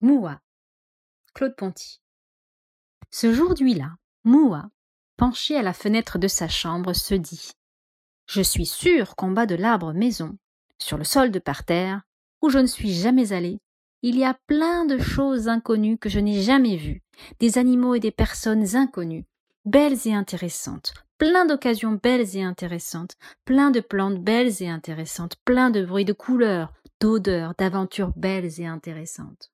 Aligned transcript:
Moua. 0.00 0.40
Claude 1.34 1.56
Ponty. 1.56 2.00
Ce 3.10 3.34
jour-là, 3.34 3.96
Moua, 4.22 4.70
penché 5.16 5.56
à 5.56 5.62
la 5.62 5.72
fenêtre 5.72 6.20
de 6.20 6.28
sa 6.28 6.46
chambre, 6.46 6.92
se 6.92 7.16
dit 7.16 7.50
Je 8.28 8.40
suis 8.40 8.64
sûr 8.64 9.16
qu'en 9.16 9.32
bas 9.32 9.46
de 9.46 9.56
l'arbre 9.56 9.92
maison, 9.92 10.38
sur 10.78 10.98
le 10.98 11.04
sol 11.04 11.32
de 11.32 11.40
parterre, 11.40 12.02
où 12.42 12.48
je 12.48 12.60
ne 12.60 12.66
suis 12.66 12.92
jamais 12.92 13.32
allé, 13.32 13.58
il 14.02 14.16
y 14.16 14.22
a 14.22 14.38
plein 14.46 14.84
de 14.84 14.98
choses 14.98 15.48
inconnues 15.48 15.98
que 15.98 16.08
je 16.08 16.20
n'ai 16.20 16.42
jamais 16.42 16.76
vues, 16.76 17.02
des 17.40 17.58
animaux 17.58 17.96
et 17.96 18.00
des 18.00 18.12
personnes 18.12 18.76
inconnues, 18.76 19.26
belles 19.64 20.06
et 20.06 20.14
intéressantes, 20.14 20.94
plein 21.18 21.44
d'occasions 21.44 21.98
belles 22.00 22.36
et 22.36 22.44
intéressantes, 22.44 23.16
plein 23.44 23.72
de 23.72 23.80
plantes 23.80 24.22
belles 24.22 24.62
et 24.62 24.68
intéressantes, 24.68 25.34
plein 25.44 25.70
de 25.70 25.84
bruits, 25.84 26.04
de 26.04 26.12
couleurs, 26.12 26.72
d'odeurs, 27.00 27.54
d'aventures 27.58 28.12
belles 28.14 28.60
et 28.60 28.66
intéressantes. 28.66 29.50